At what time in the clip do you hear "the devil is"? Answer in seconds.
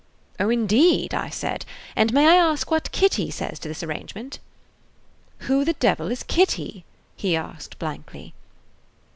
5.63-6.23